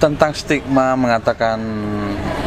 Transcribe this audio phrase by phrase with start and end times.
[0.00, 1.60] tentang stigma mengatakan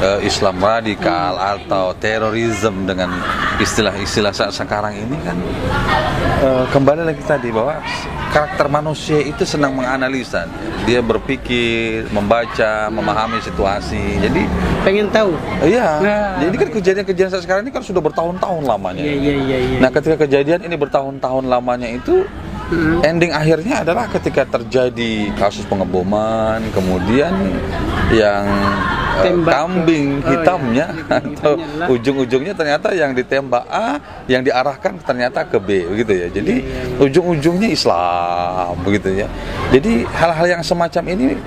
[0.02, 3.14] eh, Islam radikal atau terorisme dengan
[3.62, 5.38] istilah-istilah saat sekarang ini kan
[6.42, 7.78] eh, kembali lagi tadi bahwa
[8.34, 10.50] karakter manusia itu senang menganalisa.
[10.90, 14.18] Dia berpikir membaca memahami situasi.
[14.18, 14.50] Jadi
[14.82, 15.38] pengen tahu.
[15.62, 15.88] Iya.
[16.02, 16.42] Nah.
[16.42, 19.06] jadi kan kejadian-kejadian saat sekarang ini kan sudah bertahun-tahun lamanya.
[19.06, 19.78] Iya iya iya iya.
[19.78, 22.26] Nah ketika kejadian ini bertahun-tahun lamanya itu
[22.74, 23.06] Mm-mm.
[23.06, 27.32] ending akhirnya adalah ketika terjadi kasus pengeboman kemudian
[28.10, 28.46] yang
[29.22, 31.06] eh, Tembak ke- kambing oh, hitamnya iya.
[31.06, 31.54] Kambing atau
[31.88, 37.02] ujung-ujungnya ternyata yang ditembak A yang diarahkan ternyata ke B begitu ya jadi Iya, iya,
[37.02, 39.28] ujung-ujungnya Islam begitu ya
[39.70, 41.38] jadi hal-hal yang semacam ini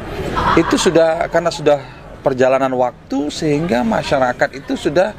[0.55, 1.79] itu sudah karena sudah
[2.23, 5.15] perjalanan waktu sehingga masyarakat itu sudah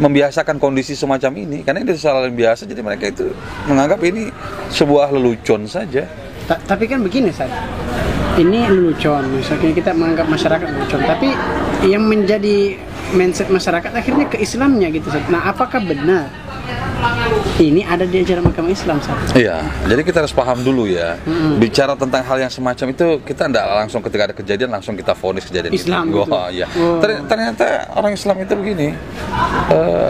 [0.00, 3.28] membiasakan kondisi semacam ini karena ini hal yang biasa jadi mereka itu
[3.68, 4.32] menganggap ini
[4.72, 6.08] sebuah lelucon saja
[6.48, 7.52] Ta- tapi kan begini saat
[8.40, 11.28] ini lelucon misalnya kita menganggap masyarakat lelucon tapi
[11.84, 12.76] yang menjadi
[13.12, 15.28] mindset masyarakat akhirnya ke Islamnya gitu Sat.
[15.28, 16.32] nah apakah benar
[17.58, 21.14] ini ada di ajaran agama Islam saat Iya, jadi kita harus paham dulu ya.
[21.56, 25.44] Bicara tentang hal yang semacam itu kita tidak langsung ketika ada kejadian langsung kita vonis
[25.44, 26.16] kejadian Islam itu.
[26.18, 26.30] gitu.
[26.98, 28.88] Ter- Ternyata orang Islam itu begini.
[29.68, 30.08] eh,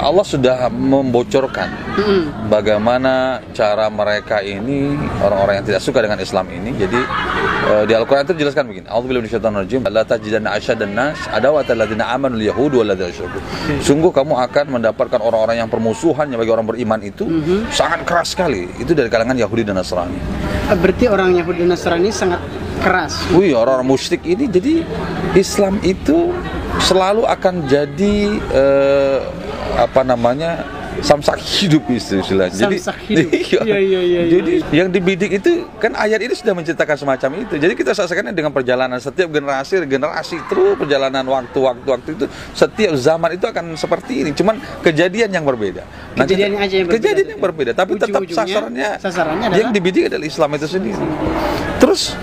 [0.00, 1.68] Allah sudah membocorkan
[2.48, 3.14] bagaimana
[3.50, 6.70] cara mereka ini orang-orang yang tidak suka dengan Islam ini.
[6.74, 7.00] Jadi
[7.86, 8.86] di Al-Qur'an itu dijelaskan begini.
[8.88, 9.80] A'udzubillahi minasyaitonir rajim.
[9.88, 13.38] La tajidanna asyadan nas adawatan ladzina amanu yahud ladzina asyraku.
[13.84, 17.28] Sungguh kamu akan mendapatkan orang-orang yang permusuhannya bagi orang beriman itu
[17.72, 18.66] sangat keras sekali.
[18.80, 20.18] Itu dari kalangan Yahudi dan Nasrani.
[20.68, 22.40] berarti orang Yahudi dan Nasrani sangat
[22.80, 24.86] keras Wih, orang-orang musyrik ini jadi
[25.34, 26.30] Islam itu
[26.78, 28.16] selalu akan jadi
[28.54, 29.18] eh,
[29.78, 30.62] apa namanya
[31.00, 32.54] samsak hidup istilahnya.
[32.54, 33.30] Jadi, Samsak hidup.
[33.48, 33.60] iya.
[33.64, 37.54] Iya, iya, iya, Jadi yang dibidik itu kan ayat ini sudah menceritakan semacam itu.
[37.58, 42.92] Jadi kita saksikan dengan perjalanan setiap generasi generasi terus perjalanan waktu waktu waktu itu setiap
[42.98, 44.30] zaman itu akan seperti ini.
[44.34, 45.82] Cuman kejadian yang berbeda.
[46.14, 47.00] Nah, Kejadiannya aja yang berbeda.
[47.02, 51.04] Kejadian yang berbeda, tapi tetap Ujung-ujungnya, sasarannya sasarannya yang dibidik adalah Islam itu sendiri.
[51.78, 52.14] Terus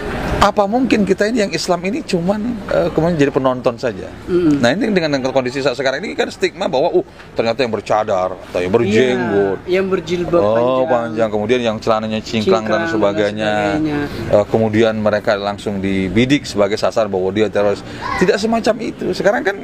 [0.46, 2.38] apa mungkin kita ini yang Islam ini cuman
[2.70, 4.14] eh, kemudian jadi penonton saja?
[4.30, 8.38] Nah ini dengan, dengan kondisi saat sekarang ini kan stigma bahwa uh ternyata yang bercadar
[8.38, 9.58] atau yang berjenggot.
[9.66, 10.86] Iya, yang berjilbab Oh panjang.
[10.94, 13.54] panjang, kemudian yang celananya cingklang, Cingklang dan dan sebagainya.
[14.30, 17.82] Eh, kemudian mereka langsung dibidik sebagai sasar bahwa dia teroris.
[18.22, 19.18] Tidak semacam itu.
[19.18, 19.58] Sekarang kan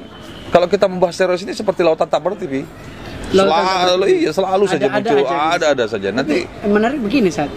[0.50, 2.66] kalau kita membahas teroris ini seperti lautan tak bertipi.
[3.32, 5.56] Selalu iya selalu saja Ada-ada muncul aja gitu.
[5.56, 6.08] ada-ada saja.
[6.12, 7.48] Nanti menarik begini saat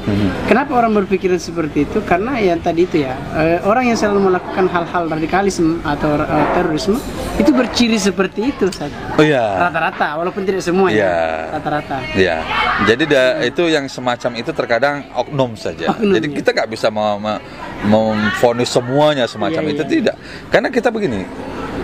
[0.44, 4.66] kenapa orang berpikiran seperti itu karena yang tadi itu ya eh, orang yang selalu melakukan
[4.66, 6.98] hal-hal radikalisme atau eh, terorisme
[7.34, 9.42] itu berciri seperti itu saat oh iya.
[9.60, 11.02] rata-rata walaupun tidak semua Iya.
[11.02, 11.14] ya
[11.52, 12.36] rata-rata Ya,
[12.84, 15.90] jadi da- itu yang semacam itu terkadang oknum saja.
[15.90, 16.34] Oknum, jadi ya.
[16.36, 17.42] kita nggak bisa me- me-
[17.84, 19.90] memvonis semuanya semacam Iya, itu iya.
[19.90, 20.16] tidak.
[20.48, 21.26] Karena kita begini,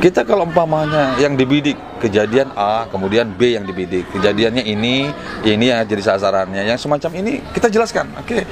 [0.01, 5.13] kita kalau umpamanya yang dibidik kejadian A, kemudian B yang dibidik, kejadiannya ini,
[5.45, 8.09] ini yang jadi sasarannya, yang semacam ini kita jelaskan.
[8.17, 8.49] Oke.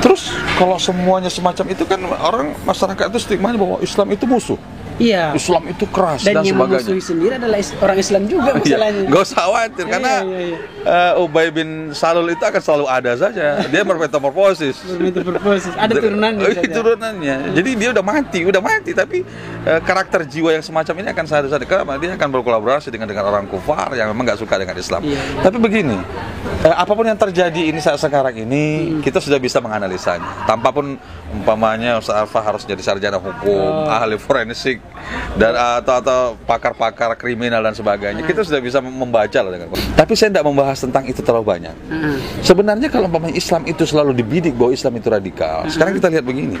[0.00, 4.56] Terus kalau semuanya semacam itu kan orang masyarakat itu stigmanya bahwa Islam itu musuh,
[5.00, 6.84] iya Islam itu keras dan, dan, yang sebagainya.
[6.84, 10.56] memusuhi sendiri adalah orang Islam juga Iya, masalahnya Gak usah khawatir Iya, karena iya, iya.
[11.10, 13.46] eh, Ubay bin Salul itu akan selalu ada saja.
[13.64, 14.76] Dia bermetamorfosis.
[15.00, 15.72] Metamorfosis.
[15.74, 16.68] ada turunannya Oh, saja.
[16.70, 17.36] turunannya.
[17.52, 19.24] Jadi dia udah mati, udah mati tapi
[19.62, 23.44] eh, karakter jiwa yang semacam ini akan sadar-sadar karena dia akan berkolaborasi dengan dengan orang
[23.46, 25.00] kufar yang memang nggak suka dengan Islam.
[25.02, 25.20] Iya.
[25.40, 25.96] Tapi begini,
[26.60, 28.64] eh, apa pun yang terjadi ini saat sekarang ini
[29.00, 30.44] kita sudah bisa menganalisanya.
[30.44, 30.96] Tanpa pun
[31.30, 34.82] umpamanya Ustaz Arfa harus jadi sarjana hukum, ahli forensik
[35.36, 38.24] dan atau atau pakar-pakar kriminal dan sebagainya.
[38.24, 39.68] Kita sudah bisa membaca lah dengan.
[39.96, 41.74] Tapi saya tidak membahas tentang itu terlalu banyak.
[41.88, 42.16] Heeh.
[42.42, 45.66] Sebenarnya kalau umpamanya Islam itu selalu dibidik bahwa Islam itu radikal.
[45.70, 46.58] Sekarang kita lihat begini.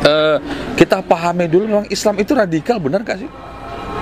[0.00, 0.36] Eh,
[0.80, 3.28] kita pahami dulu memang Islam itu radikal benar gak sih?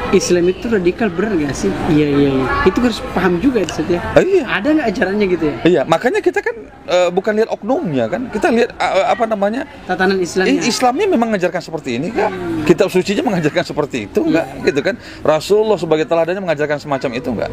[0.09, 1.69] Islam itu radikal benar nggak sih?
[1.93, 2.47] Iya iya iya.
[2.65, 4.01] Itu harus paham juga ya.
[4.17, 4.43] Oh, iya.
[4.49, 5.57] Ada nggak ajarannya gitu ya?
[5.69, 6.57] Iya, makanya kita kan
[6.89, 10.65] eh, bukan lihat oknumnya kan, kita lihat eh, apa namanya Tatanan Islamnya.
[10.65, 12.33] Eh, Islamnya memang mengajarkan seperti ini kak?
[12.65, 14.47] Kitab sucinya mengajarkan seperti itu enggak?
[14.65, 14.95] Gitu kan?
[15.21, 17.51] Rasulullah sebagai teladannya mengajarkan semacam itu enggak?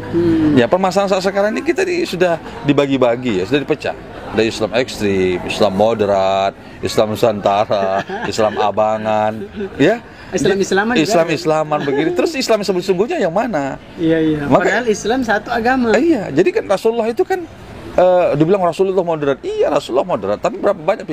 [0.56, 3.94] Ya permasalahan saat sekarang ini kita di- sudah dibagi-bagi ya, sudah dipecah.
[4.32, 8.00] Ada Islam ekstrim, Islam moderat, Islam Nusantara,
[8.32, 9.32] Islam abangan,
[9.76, 10.00] ya.
[10.34, 11.26] Islam-Islaman juga Islam.
[11.30, 12.10] Islaman begini.
[12.10, 13.78] Terus Islam sesungguhnya yang mana?
[13.94, 14.40] Iya iya.
[14.46, 15.94] Maka- Padahal Islam satu agama.
[15.94, 17.46] Iya, jadi kan Rasulullah itu kan
[17.94, 19.38] eh, dibilang Rasulullah moderat.
[19.46, 20.38] Iya, Rasulullah moderat.
[20.42, 21.06] Tapi berapa banyak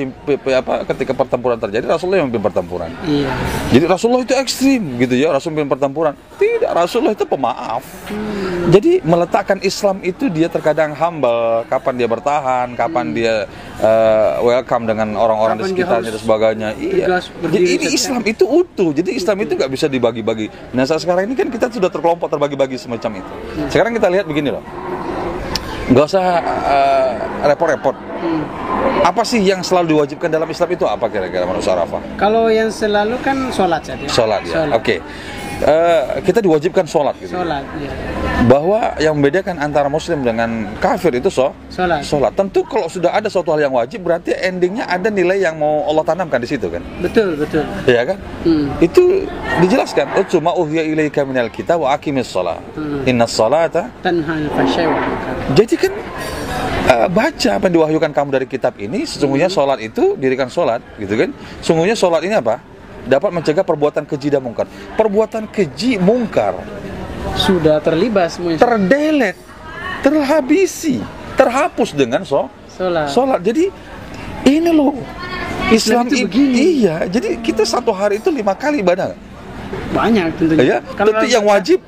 [0.50, 2.90] apa ketika pertempuran terjadi Rasulullah yang memimpin pertempuran.
[3.06, 3.30] Iya.
[3.70, 6.12] Jadi Rasulullah itu ekstrim gitu ya, Rasul memimpin pertempuran.
[6.36, 7.84] Tidak, Rasulullah itu pemaaf.
[8.64, 13.44] Jadi meletakkan Islam itu dia terkadang humble, kapan dia bertahan, kapan dia
[13.78, 16.68] eh, welcome dengan orang-orang di sekitarnya dan sebagainya.
[16.80, 17.20] Iya.
[17.44, 17.86] Jadi ini.
[17.92, 18.90] Islam itu utuh.
[18.96, 20.72] Jadi Islam itu nggak bisa dibagi-bagi.
[20.72, 23.32] Nah saat sekarang ini kan kita sudah terkelompok terbagi-bagi semacam itu.
[23.68, 24.64] Sekarang kita lihat begini loh.
[25.90, 26.24] Nggak usah
[26.64, 27.10] eh,
[27.44, 27.96] repot-repot.
[29.04, 32.00] Apa sih yang selalu diwajibkan dalam Islam itu apa kira-kira menurut Sarafah?
[32.16, 34.04] Kalau yang selalu kan sholat saja.
[34.08, 34.64] Sholat ya.
[34.64, 34.76] Sholat.
[34.80, 34.96] Oke.
[35.64, 37.38] Eh, kita diwajibkan sholat gitu.
[37.38, 37.92] Sholat, ya.
[38.50, 42.02] Bahwa yang membedakan antara muslim dengan kafir itu so, Sholat.
[42.02, 42.34] sholat.
[42.34, 46.02] Tentu kalau sudah ada suatu hal yang wajib berarti endingnya ada nilai yang mau Allah
[46.02, 46.82] tanamkan di situ kan.
[46.98, 47.62] Betul, betul.
[47.86, 48.18] Iya kan?
[48.42, 48.66] Hmm.
[48.82, 49.30] Itu
[49.62, 50.18] dijelaskan.
[50.18, 52.58] Utsu ma uhiya ilaika minal kitab wa aqimis shalah.
[52.74, 53.06] Hmm.
[53.06, 53.88] Innas salata.
[54.02, 55.33] Tanha munkar.
[55.52, 55.92] Jadi kan
[56.86, 59.56] eh, baca apa yang diwahyukan kamu dari kitab ini sesungguhnya Hmm.
[59.58, 62.64] sholat itu dirikan sholat gitu kan sesungguhnya sholat ini apa
[63.04, 64.64] dapat mencegah perbuatan keji dan mungkar
[64.94, 66.56] perbuatan keji mungkar
[67.34, 68.56] Sudah terlibat semuanya.
[68.58, 69.36] terdelet
[70.00, 71.00] terhabisi
[71.34, 73.08] terhapus dengan so Sholat.
[73.08, 73.68] sholat jadi
[74.44, 74.96] ini loh
[75.66, 76.56] Islam, Islam itu begini.
[76.78, 79.20] iya jadi kita satu hari itu lima kali ibadah nggak?
[79.90, 80.62] Banyak tentunya.
[80.62, 81.80] ya tapi yang wajib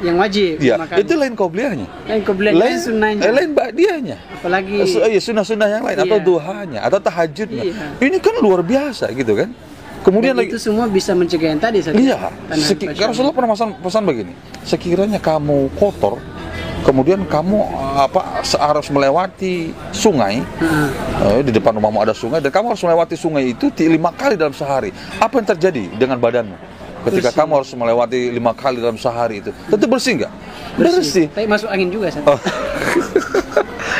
[0.00, 0.96] yang wajib ya makan.
[0.96, 3.20] itu lain qobliyahnya lain kebelah lain sunnahnya.
[3.20, 6.24] eh, lain ba'diyahnya Apalagi Su- iya, sunnah-sunnah yang lain atau Iya.
[6.24, 7.62] duhanya atau tahajudnya.
[7.68, 7.86] Iya.
[8.00, 9.52] Ini kan luar biasa gitu kan.
[10.00, 13.04] Kemudian dan lagi itu semua bisa mencegah yang tadi iya, seki, al-fahsyai.
[13.04, 14.32] Rasulullah pernah pesan, pesan begini.
[14.64, 16.16] Sekiranya kamu kotor,
[16.80, 17.60] kemudian kamu
[18.00, 20.88] apa harus melewati sungai Heeh.
[21.36, 24.56] eh, di depan rumahmu ada sungai dan kamu harus melewati sungai itu lima kali dalam
[24.56, 24.88] sehari.
[25.20, 26.56] Apa yang terjadi dengan badanmu?
[27.00, 27.38] Ketika Bersih.
[27.40, 30.32] kamu harus melewati lima kali dalam sehari itu, tentu bersih nggak?
[30.76, 31.26] Bersih.
[31.32, 32.28] Tapi masuk angin juga Ustaz.
[32.28, 32.40] Oh.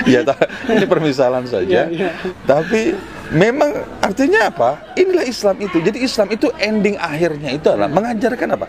[0.13, 0.21] ya,
[0.69, 1.65] ini permisalan saja.
[1.65, 2.11] Iya, iya.
[2.45, 2.93] Tapi
[3.33, 3.73] memang
[4.05, 4.93] artinya apa?
[5.01, 5.81] Inilah Islam itu.
[5.81, 8.67] Jadi Islam itu ending akhirnya itu adalah mengajarkan apa?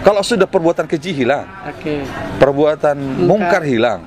[0.00, 2.00] Kalau sudah perbuatan keji hilang, Oke.
[2.38, 2.96] perbuatan
[3.28, 3.62] mungkar Mungkar.
[3.66, 4.00] hilang,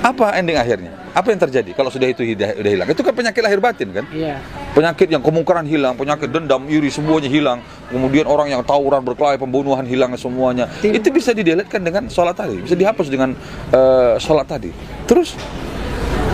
[0.00, 1.03] apa ending akhirnya?
[1.14, 2.88] Apa yang terjadi kalau sudah itu hidah- udah hilang?
[2.90, 4.02] Itu kan penyakit lahir batin kan?
[4.10, 4.42] Iya.
[4.74, 7.62] Penyakit yang kemungkaran hilang, penyakit dendam, iri semuanya hilang.
[7.86, 10.66] Kemudian orang yang tawuran, berkelahi, pembunuhan hilang semuanya.
[10.82, 13.30] Tim- Itu bisa dideletkan dengan sholat tadi, bisa dihapus dengan
[13.70, 14.74] eh, sholat tadi.
[15.06, 15.38] Terus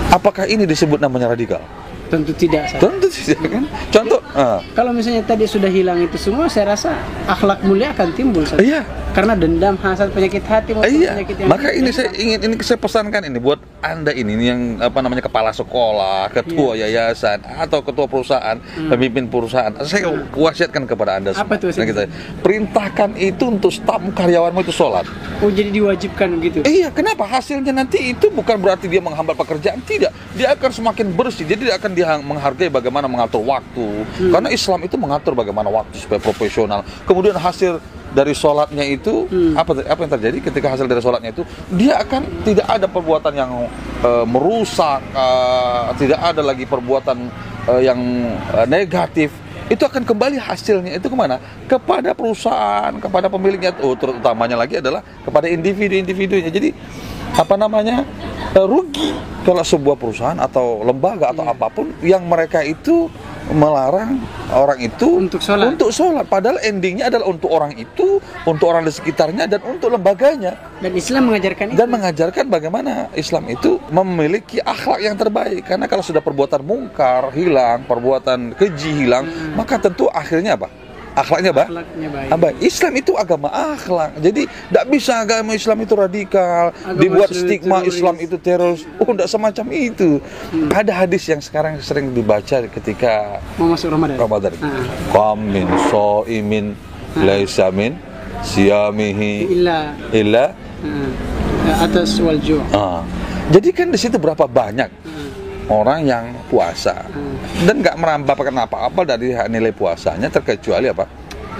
[0.08, 1.60] apakah ini disebut namanya radikal?
[2.10, 2.80] Tentu tidak Ustaz.
[2.82, 3.64] Tentu tidak kan.
[3.92, 6.90] Contoh, ah, Kalau misalnya tadi sudah hilang itu semua, saya rasa
[7.24, 8.42] akhlak mulia akan timbul.
[8.42, 8.58] Ustaz.
[8.58, 8.82] iya.
[9.10, 13.26] Karena dendam, hasad, penyakit hati, Iya, penyakit yang maka ini saya ingin ini saya pesankan
[13.26, 17.10] ini buat anda ini yang apa namanya kepala sekolah, ketua Iya.
[17.10, 18.54] yayasan atau ketua perusahaan,
[18.86, 19.74] pemimpin perusahaan.
[19.82, 21.42] Saya wasiatkan kepada anda semua.
[21.42, 21.50] Hmm.
[21.50, 22.02] Apa tuh, Nah, kita
[22.44, 25.08] perintahkan itu untuk staf karyawanmu itu sholat.
[25.42, 26.58] Oh jadi diwajibkan gitu.
[26.62, 27.26] Iya, kenapa?
[27.26, 30.14] Hasilnya nanti itu bukan berarti dia menghambat pekerjaan, tidak.
[30.38, 31.48] Dia akan semakin bersih.
[31.48, 34.06] Jadi dia akan dia menghargai bagaimana mengatur waktu.
[34.06, 34.30] Hmm.
[34.30, 36.86] Karena Islam itu mengatur bagaimana waktu supaya profesional.
[37.08, 37.80] Kemudian hasil
[38.10, 39.54] dari sholatnya itu Hmm.
[39.54, 43.50] apa apa yang terjadi ketika hasil dari sholatnya itu dia akan tidak ada perbuatan yang
[44.02, 47.18] eh, merusak, eh, tidak ada lagi perbuatan
[47.70, 48.00] eh, yang
[48.54, 49.30] eh, negatif
[49.70, 51.38] itu akan kembali hasilnya itu ke mana?
[51.70, 56.50] Kepada perusahaan, kepada pemiliknya, oh, terutamanya lagi adalah kepada individu-individunya.
[56.50, 56.74] Jadi
[57.30, 58.02] apa namanya
[58.58, 59.14] rugi
[59.46, 61.54] kalau sebuah perusahaan atau lembaga atau Iya.
[61.54, 63.06] apa pun yang mereka itu
[63.52, 64.18] melarang
[64.50, 65.70] orang itu Untuk sholat.
[65.70, 66.26] untuk sholat.
[66.26, 71.28] Padahal endingnya adalah untuk orang itu, untuk orang di sekitarnya dan untuk lembaganya Dan Islam
[71.28, 71.76] mengajarkan itu.
[71.76, 77.84] dan mengajarkan bagaimana Islam itu memiliki akhlak yang terbaik karena kalau sudah perbuatan mungkar hilang
[77.84, 80.68] perbuatan keji hilang maka tentu akhirnya apa
[81.20, 82.28] akhlaknya apa Akhlaknya baik.
[82.32, 82.56] Ah, baik.
[82.64, 87.90] Islam itu agama akhlak jadi tidak bisa agama Islam itu radikal Agama dibuat stigma teroris.
[87.94, 90.10] Islam itu teroris oh tidak semacam itu
[90.72, 94.16] ada hadis yang sekarang sering dibaca ketika Mau masuk Ramadan.
[94.16, 94.84] Ramadan Ah.
[95.14, 96.66] Qam min so'imin
[97.16, 97.96] laisa min
[98.44, 100.44] siyamihi Illa illa
[101.80, 102.60] atas wal ju'.
[102.74, 103.04] Ah.
[103.50, 105.09] Jadi kan di situ berapa banyak
[105.70, 107.38] orang yang puasa Hmm.
[107.64, 111.06] dan nggak merambahkan apa-apa dari nilai puasanya terkecuali apa?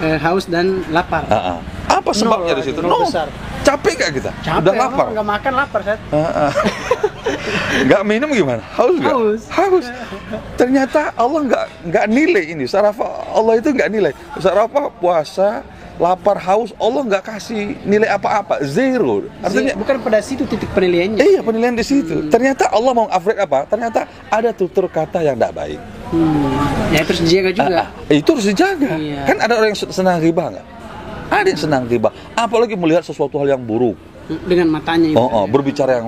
[0.01, 1.23] eh, haus dan lapar.
[1.29, 1.59] Ah, ah.
[1.91, 2.81] Apa sebabnya di situ?
[2.81, 3.29] nol besar.
[3.61, 4.31] Capek gak kita?
[4.41, 5.07] Capek, Udah lapar.
[5.13, 5.99] Nggak makan lapar, Sat.
[6.09, 6.51] Ah, ah.
[7.85, 8.63] Nggak minum gimana?
[8.73, 9.13] Haus nggak?
[9.13, 9.41] Haus.
[9.53, 9.85] Haus.
[10.57, 12.65] Ternyata Allah nggak nggak nilai ini.
[12.65, 14.11] Sarafa Allah itu nggak nilai.
[14.41, 15.61] Sarafa puasa,
[16.01, 19.29] lapar, haus, Allah nggak kasih nilai apa-apa, zero.
[19.45, 21.21] Artinya bukan pada situ titik penilaiannya.
[21.21, 22.25] Iya penilaian di situ.
[22.33, 23.69] Ternyata Allah mau upgrade apa?
[23.69, 25.79] Ternyata ada tutur kata yang tidak baik.
[26.09, 26.49] Hmm.
[26.89, 27.81] Ya terus dijaga juga.
[27.85, 28.11] Ah, ah.
[28.17, 28.91] itu harus dijaga.
[28.97, 29.21] Iya.
[29.29, 30.67] Kan ada orang yang senang riba nggak?
[31.31, 32.09] Ada yang senang riba.
[32.33, 33.95] Apalagi melihat sesuatu hal yang buruk.
[34.45, 35.17] Dengan matanya itu.
[35.19, 36.07] Oh, oh, berbicara yang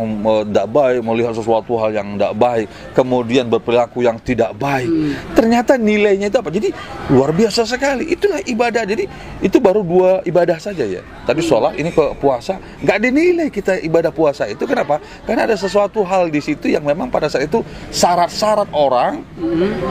[0.50, 4.90] tidak baik, melihat sesuatu hal yang tidak baik, kemudian berperilaku yang tidak baik.
[5.36, 6.50] Ternyata nilainya itu apa?
[6.50, 6.70] Jadi
[7.12, 8.14] luar biasa sekali.
[8.14, 8.84] Itulah ibadah.
[8.88, 9.06] Jadi
[9.44, 11.02] itu baru dua ibadah saja ya.
[11.28, 14.64] Tadi sholat, ini ke puasa, nggak dinilai kita ibadah puasa itu.
[14.64, 15.00] Kenapa?
[15.28, 19.24] Karena ada sesuatu hal di situ yang memang pada saat itu syarat-syarat orang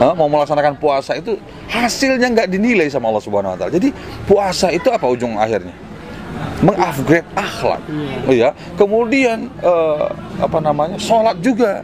[0.01, 1.37] eh, mau melaksanakan puasa itu
[1.69, 3.73] hasilnya nggak dinilai sama Allah Subhanahu Wa Taala.
[3.73, 3.89] Jadi
[4.25, 5.92] puasa itu apa ujung akhirnya?
[6.63, 7.81] Mengupgrade akhlak,
[8.31, 8.55] ya.
[8.73, 10.05] Kemudian eh,
[10.39, 11.83] apa namanya, sholat juga,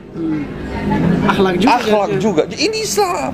[1.20, 1.70] Akhlak juga.
[1.78, 2.18] akhlak ya.
[2.18, 2.44] juga.
[2.50, 3.32] Ini Islam,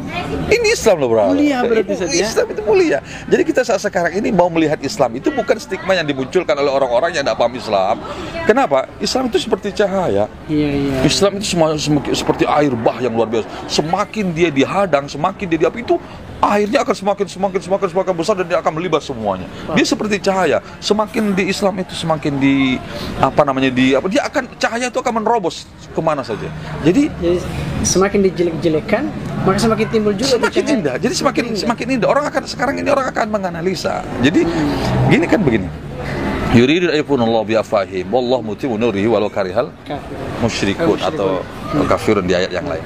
[0.50, 1.32] ini Islam loh bro.
[1.32, 2.26] Mulia berarti, ya?
[2.28, 3.00] Islam itu mulia.
[3.30, 7.16] Jadi kita saat sekarang ini mau melihat Islam itu bukan stigma yang dimunculkan oleh orang-orang
[7.16, 7.96] yang tidak paham Islam.
[8.44, 8.90] Kenapa?
[9.00, 10.28] Islam itu seperti cahaya.
[10.50, 10.96] Iya, iya.
[11.06, 13.48] Islam itu semua semakin- seperti air bah yang luar biasa.
[13.70, 15.96] Semakin dia dihadang, semakin dia diapi itu
[16.44, 19.48] airnya akan semakin semakin semakin semakin besar dan dia akan melibat semuanya.
[19.74, 20.60] Dia seperti cahaya.
[20.80, 22.78] Semakin di Islam itu semakin di
[23.20, 25.66] apa namanya di apa dia akan cahaya itu akan menerobos
[25.96, 26.48] ke mana saja.
[26.84, 27.40] Jadi Jadi
[27.86, 29.04] semakin dijelek-jelekan,
[29.46, 30.76] maka semakin timbul juga semakin cahaya.
[30.78, 30.96] indah.
[31.00, 32.08] Jadi semakin semakin indah.
[32.12, 34.02] Orang akan sekarang ini orang akan menganalisa.
[34.22, 34.44] Jadi
[35.10, 35.68] gini kan begini.
[36.56, 39.76] Yuridu ayyakunallahu bi afahim wallahu mutimmu nurihi walau karihal
[40.40, 41.44] musyrikun atau
[41.86, 42.84] kafirun di ayat yang lain.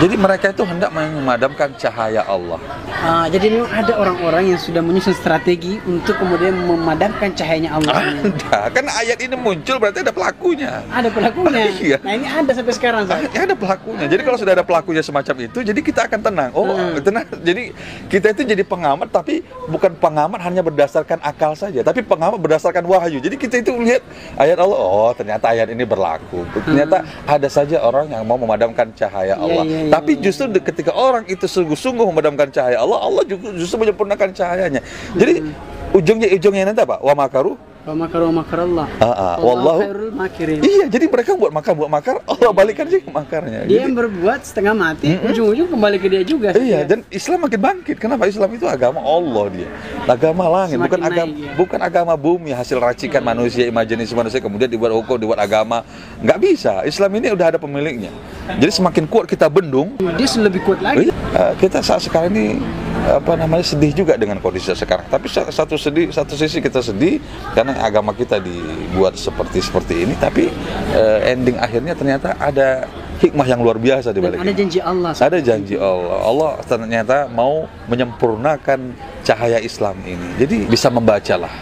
[0.00, 2.56] Jadi mereka itu hendak memadamkan cahaya Allah.
[3.00, 7.92] Ah, jadi memang ada orang-orang yang sudah menyusun strategi untuk kemudian memadamkan cahayanya Allah.
[8.00, 10.84] Ada, kan ayat ini muncul berarti ada pelakunya.
[10.88, 11.62] ada pelakunya.
[11.80, 11.96] Iya.
[12.04, 13.08] Nah ini ada sampai sekarang.
[13.32, 14.04] Ya ada pelakunya.
[14.04, 16.50] Jadi kalau sudah ada pelakunya semacam itu, jadi kita akan tenang.
[16.52, 16.96] Oh, Hmm.
[17.00, 17.24] tenang.
[17.40, 17.72] Jadi
[18.08, 23.18] kita itu jadi pengamat, tapi bukan pengamat hanya berdasarkan akal saja, tapi pengamat berdasarkan wahyu.
[23.18, 24.04] Jadi kita itu melihat
[24.36, 24.76] ayat Allah.
[24.76, 26.44] Oh, ternyata ayat ini berlaku.
[26.52, 29.64] Ternyata ada saja orang yang mau memadamkan cahaya Iya, Allah.
[29.64, 30.22] iya, iya, tapi iya.
[30.22, 34.80] justru de- ketika orang itu sungguh-sungguh memadamkan cahaya Allah, Allah juga justru menyempurnakan cahayanya.
[35.12, 35.52] Jadi Hmm.
[35.92, 36.98] ujungnya ujungnya nanti apa?
[36.98, 38.86] Wa makaru Wa makaru wa makarallah.
[39.00, 39.34] Ah, ah.
[39.40, 40.60] Wallahu khairul makirin.
[40.60, 43.64] Iya, jadi mereka buat makar buat makar, Allah balikan aja ke makarnya.
[43.64, 46.52] Dia Jadi- yang berbuat setengah mati, ujung-ujung kembali ke dia juga.
[46.52, 47.96] Iya, dan Islam makin bangkit.
[47.96, 48.28] Kenapa?
[48.28, 49.68] Islam itu agama Allah dia.
[50.04, 51.52] Agama langit, Semakin bukan agama naik, ya.
[51.56, 55.80] bukan agama bumi hasil racikan manusia, imajinasi manusia kemudian dibuat hukum, dibuat agama.
[56.20, 56.84] Nggak bisa.
[56.84, 58.12] Islam ini udah ada pemiliknya.
[58.60, 61.08] Jadi semakin kuat kita bendung, dia lebih kuat lagi.
[61.08, 62.60] Iya, eh, kita saat sekarang ini
[63.00, 65.08] apa namanya sedih juga dengan kondisi sekarang.
[65.08, 67.16] Tapi sa- satu sedih, satu sisi kita sedih
[67.56, 70.14] karena agama kita dibuat seperti seperti ini.
[70.18, 70.50] Tapi
[70.96, 72.88] eh, ending akhirnya ternyata ada
[73.20, 75.12] hikmah yang luar biasa di balik ada janji Allah.
[75.12, 76.18] Ada janji Allah.
[76.24, 80.40] Allah ternyata mau menyempurnakan cahaya Islam ini.
[80.40, 81.52] Jadi bisa membacalah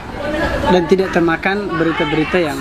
[0.68, 2.58] dan tidak termakan berita-berita yang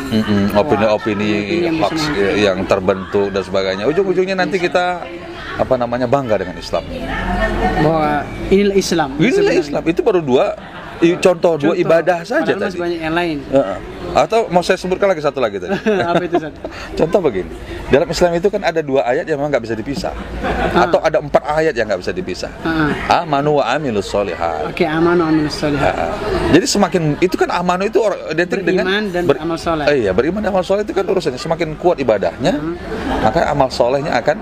[0.56, 2.36] opini-opini yang bisa hoax menghancurkan.
[2.40, 3.84] yang terbentuk dan sebagainya.
[3.86, 5.04] Ujung-ujungnya nanti kita
[5.58, 6.86] apa namanya bangga dengan Islam.
[7.82, 8.24] bahwa
[8.54, 9.10] inilah Islam.
[9.18, 9.62] Inilah sebenarnya.
[9.66, 9.84] Islam.
[9.90, 10.56] Itu baru dua
[11.00, 12.84] i- contoh, dua Contoh, ibadah saja padahal masih tadi.
[12.84, 13.38] banyak yang lain.
[13.48, 13.78] Heeh.
[14.10, 15.78] Atau mau saya sebutkan lagi satu lagi tadi.
[16.10, 16.36] Apa itu?
[16.96, 17.52] Contoh begini,
[17.88, 20.14] dalam Islam itu kan ada dua ayat yang memang nggak bisa dipisah,
[20.74, 22.52] atau ada empat ayat yang nggak bisa dipisah.
[22.62, 23.22] Ah.
[23.22, 24.68] Amanu wa amilus solihat.
[24.68, 25.94] Oke, amanu aminus solihat.
[26.50, 29.86] Jadi semakin itu kan amanu itu orang identik dengan Beriman dan beramal soleh.
[29.88, 32.74] Eh, iya, beriman dan amal soleh itu kan urusannya semakin kuat ibadahnya, Hmm.
[33.20, 34.40] maka amal solehnya akan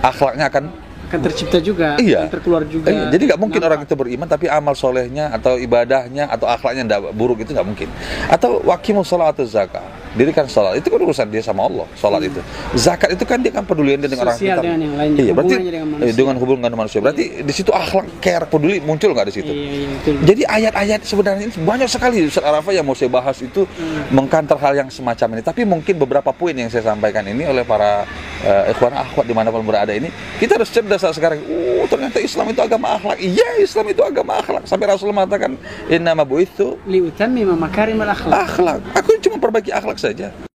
[0.00, 0.64] akhlaknya akan
[1.10, 2.22] Akan tercipta juga, Iya.
[2.22, 2.86] akan terkeluar juga.
[2.86, 3.70] Iya, jadi nggak mungkin Nampak.
[3.74, 7.90] orang itu beriman tapi amal solehnya atau ibadahnya atau akhlaknya buruk itu nggak mungkin.
[8.30, 11.86] Atau wakimu sholat atau zakat, dirikan sholat itu kan urusan dia sama Allah.
[11.94, 12.40] Sholat itu,
[12.74, 14.42] zakat itu kan dia kan peduli dia dengan orang Hmm.
[14.42, 14.64] Sosial kita.
[14.64, 16.06] dengan yang lainnya, Iya, berarti dengan manusia.
[16.06, 16.98] eh, dengan hubungan dengan manusia.
[16.98, 19.52] Berarti di situ akhlak care peduli muncul nggak di situ?
[19.52, 20.12] Iya, iya, betul.
[20.24, 24.10] Jadi ayat-ayat sebenarnya ini banyak sekali Ustaz Arafah yang mau saya bahas itu Hmm.
[24.10, 25.42] mengkantar hal yang semacam ini.
[25.44, 28.02] Tapi mungkin beberapa poin yang saya sampaikan ini oleh para
[28.42, 30.08] uh, ikhwan akhwat di mana pun berada ini,
[30.40, 31.38] kita harus cerdas saat sekarang.
[31.46, 33.20] Oh ternyata Islam itu agama akhlak.
[33.20, 34.64] Iya Islam itu agama akhlak.
[34.64, 35.54] Sampai Rasulullah mengatakan
[35.86, 38.32] Inna bu'ithu Li utami makarim al akhlak.
[38.48, 38.80] akhlak.
[38.96, 40.49] Aku cuma perbaiki akhlak saja.